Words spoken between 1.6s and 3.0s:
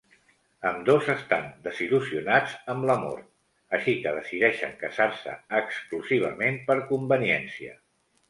desil·lusionats amb